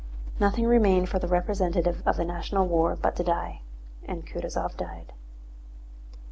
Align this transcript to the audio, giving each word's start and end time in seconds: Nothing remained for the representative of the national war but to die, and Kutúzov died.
Nothing 0.39 0.65
remained 0.65 1.09
for 1.09 1.19
the 1.19 1.27
representative 1.27 2.01
of 2.07 2.17
the 2.17 2.25
national 2.25 2.65
war 2.67 2.95
but 2.99 3.15
to 3.17 3.23
die, 3.23 3.61
and 4.03 4.25
Kutúzov 4.25 4.75
died. 4.75 5.13